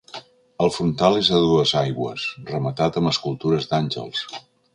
[0.67, 4.27] El frontal és a dues aigües, rematat amb escultures d'àngels.